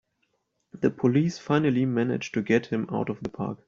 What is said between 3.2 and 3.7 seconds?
the park!